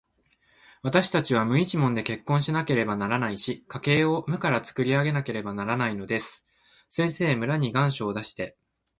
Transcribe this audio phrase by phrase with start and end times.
[0.81, 6.43] わたしたちは無一文で結婚しなければならないし、家計を無からつくり上げなければならないのです。
[6.89, 8.57] 先生、村に願書を出して、